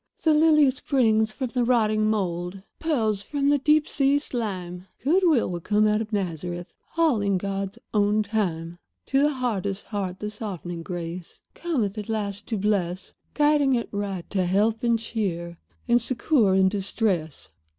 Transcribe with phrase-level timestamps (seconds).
[0.23, 5.59] "The lily springs from the rotting mould; Pearls from the deep sea slime; Good will
[5.59, 8.79] come out of Nazareth All in God's own time.
[9.05, 14.27] "To the hardest heart the softening grace Cometh, at last, to bless; Guiding it right
[14.31, 17.51] to help and cheer And succor in distress.